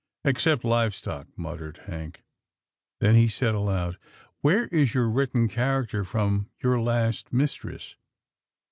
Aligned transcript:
"Except 0.25 0.63
live 0.65 0.95
stock," 0.95 1.27
muttered 1.37 1.77
Hank. 1.83 2.23
Then 3.01 3.13
he 3.13 3.27
said 3.27 3.53
aloud," 3.53 3.99
Where 4.41 4.65
is 4.69 4.95
your 4.95 5.07
written 5.07 5.47
character 5.47 6.03
from 6.03 6.49
your 6.59 6.81
last 6.81 7.31
mistress? 7.31 7.95